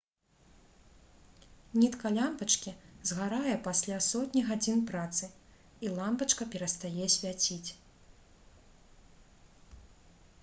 нітка 1.81 2.11
лямпачкі 2.15 2.71
згарае 3.09 3.53
пасля 3.67 3.99
сотні 4.05 4.41
гадзін 4.47 4.81
працы 4.91 5.29
і 5.85 5.91
лямпачка 5.97 6.43
перастае 6.53 7.05
свяціць 7.17 7.69